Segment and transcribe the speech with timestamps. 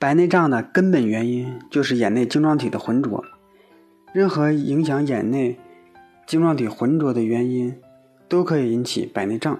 [0.00, 3.22] 白内障的根本原因就是眼内晶状体的浑浊。
[4.14, 5.60] 任何影响眼内
[6.26, 7.76] 晶状体浑浊的原因，
[8.26, 9.58] 都可以引起白内障，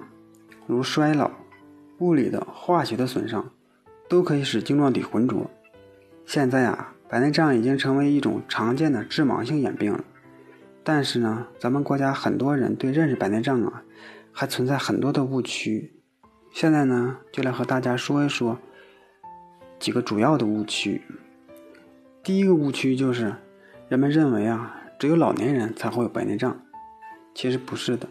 [0.65, 1.29] 如衰老、
[1.99, 3.51] 物理的、化学的损伤，
[4.09, 5.47] 都可以使晶状体浑浊。
[6.25, 10.03] 现在啊，白内障已经成为一种常见的致盲性眼病了。
[10.83, 13.83] 但是呢，咱们国家很多人对认识白内障啊，
[14.31, 15.93] 还存在很多的误区。
[16.51, 18.57] 现在呢，就来和大家说一说
[19.81, 21.01] 几个主要的误区。
[22.23, 23.35] 第一个误区就是，
[23.89, 26.57] 人们认为啊，只有老年人才会有白内障，
[27.35, 28.07] 其实不是的。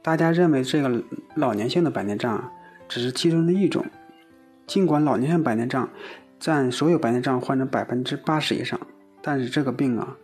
[0.00, 1.02] 大家认为这个
[1.34, 2.52] 老年性的白内障
[2.88, 3.84] 只是其中的一种，
[4.68, 5.90] 尽管老年性白内障
[6.38, 8.78] 占所有白内障患者百分之八十以上，
[9.20, 10.16] 但是这个病啊。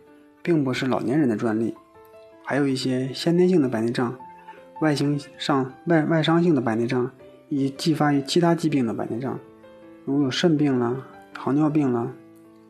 [0.43, 1.75] 并不是老年人的专利，
[2.45, 4.17] 还有一些先天性的白内障、
[4.79, 7.11] 外形上外外伤性的白内障，
[7.49, 9.37] 以及继发于其他疾病的白内障，
[10.07, 12.13] 如有肾病了、糖尿病了、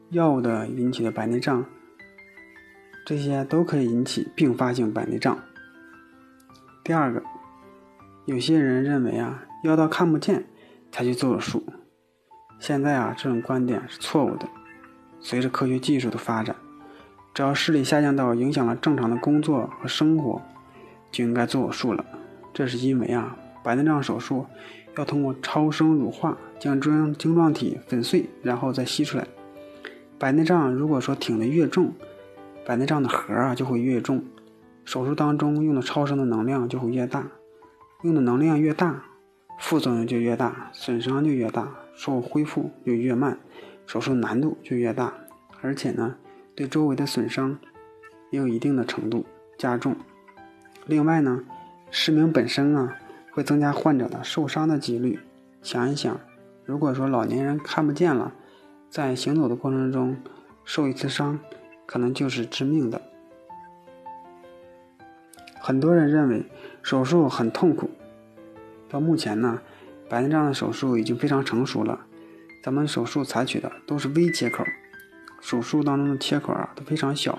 [0.10, 1.64] 药物的引起的白内障，
[3.06, 5.38] 这些都可以引起并发性白内障。
[6.84, 7.22] 第二个，
[8.26, 10.46] 有些人认为啊，要到看不见
[10.92, 11.64] 才去做手术，
[12.58, 14.50] 现在啊，这种观点是错误的。
[15.20, 16.56] 随着科学技术的发展。
[17.36, 20.42] 只要视力下降到影响了正常的工作和生活，
[21.12, 22.04] 就应该做手术了。
[22.52, 24.48] 这是因为啊，白内障手术
[24.98, 29.26] 要通过超声乳化将中央晶状体粉碎，然后再吸出来。
[30.20, 31.94] 白内障如果说挺得越重，
[32.66, 34.24] 白内障的核啊就会越重，
[34.84, 37.28] 手术当中用的超声的能量就会越大，
[38.02, 39.04] 用的能量越大，
[39.60, 43.38] 副作用就越大，损伤就越大，术后恢复就越慢，
[43.86, 45.14] 手术难度就越大，
[45.62, 46.16] 而且呢。
[46.56, 47.60] 对周围的损伤
[48.32, 49.24] 也有一定的程度
[49.60, 49.96] 加重。
[50.88, 51.44] 另外呢，
[51.92, 52.98] 失明本身啊
[53.38, 55.20] 会增加患者的受伤的几率。
[55.62, 56.20] 想一想，
[56.66, 58.34] 如果说老年人看不见了，
[58.90, 60.18] 在行走的过程中
[60.66, 61.40] 受一次伤，
[61.86, 63.00] 可能就是致命的。
[65.60, 66.48] 很多人认为
[66.82, 67.92] 手术很痛苦。
[68.90, 69.62] 到目前呢，
[70.10, 72.08] 白内障的手术已经非常成熟了，
[72.64, 74.66] 咱们手术采取的都是微切口。
[75.40, 77.38] 手术当中的切口啊都非常小，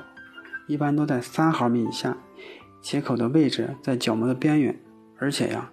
[0.69, 2.17] 一般都在三毫米以下。
[2.81, 4.79] 切口的位置在角膜的边缘，
[5.19, 5.73] 而且呀，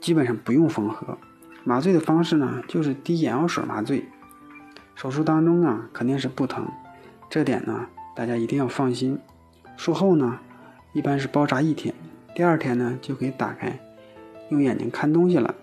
[0.00, 1.16] 基本上不用缝合。
[1.64, 4.04] 麻醉的方式呢，就是滴眼药水麻醉。
[4.94, 6.66] 手术当中啊，肯定是不疼，
[7.28, 9.18] 这点呢，大家一定要放心。
[9.76, 10.38] 术后呢，
[10.94, 11.94] 一般是包扎一天，
[12.34, 13.78] 第二天呢就可以打开，
[14.50, 15.54] 用眼睛看东西了。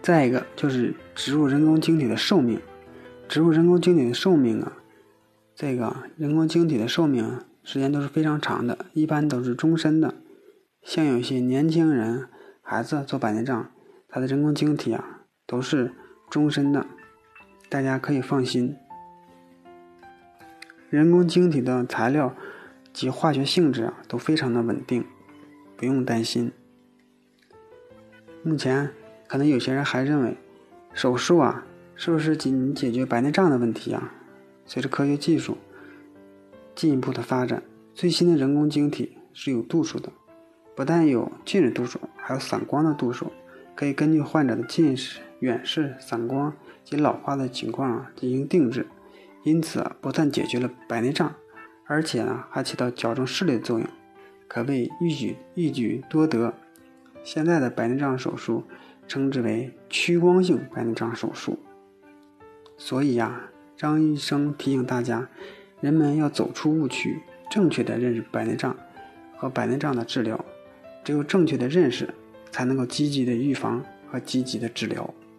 [0.00, 2.60] 再一个就是植入人工晶体的寿命，
[3.28, 4.72] 植入人工晶体的寿命啊，
[5.54, 10.14] 这个人工晶体的寿命时间都是非常长的，一般都是终身的。
[10.86, 12.28] 像有些年轻人、
[12.62, 13.72] 孩子做白内障，
[14.08, 15.92] 他的人工晶体啊都是
[16.30, 16.86] 终身的，
[17.68, 18.76] 大家可以放心。
[20.88, 22.36] 人工晶体的材料
[22.92, 25.04] 及化学性质啊都非常的稳定，
[25.76, 26.52] 不用担心。
[28.44, 28.90] 目前。
[29.28, 30.36] 可能有些人还认为，
[30.94, 34.14] 手术啊，是不是仅解决白内障的问题啊？
[34.66, 35.58] 随着科学技术
[36.76, 37.60] 进一步的发展，
[37.92, 40.12] 最新的人工晶体是有度数的，
[40.76, 43.32] 不但有近视度数，还有散光的度数，
[43.74, 46.52] 可以根据患者的近视、远视、散光
[46.84, 48.86] 及老化的情况啊进行定制。
[49.42, 51.34] 因此，不但解决了白内障，
[51.86, 53.88] 而且呢，还起到矫正视力的作用，
[54.46, 56.54] 可谓一举一举多得。
[57.24, 58.62] 现在的白内障手术。
[59.08, 61.60] 称之为屈光性白内障手术。
[62.76, 63.40] 所以呀，
[63.76, 65.28] 张医生提醒大家，
[65.80, 68.76] 人们要走出误区，正确的认识白内障
[69.36, 70.44] 和白内障的治疗。
[71.06, 72.12] 只有正确的认识，
[72.50, 73.80] 才能够积极的预防
[74.10, 75.08] 和积极的治疗。